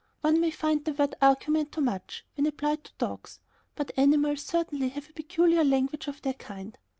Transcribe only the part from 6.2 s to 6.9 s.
their kind.